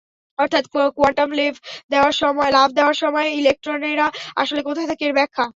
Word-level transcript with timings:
অর্থাৎ 0.39 0.63
কোয়ান্টাম 0.97 1.29
লাফ 1.37 1.55
দেওয়ার 1.91 2.95
সময় 2.95 3.27
ইলেকট্রনেরা 3.39 4.07
আসলে 4.35 4.61
কোথায় 4.67 4.87
থাকে, 4.89 5.03
এর 5.05 5.13
ব্যাখ্যা। 5.13 5.45